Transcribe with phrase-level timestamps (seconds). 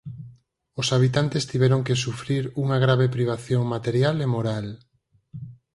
[0.81, 4.67] Os habitantes tiveron que sufrir unha grave privación material e moral.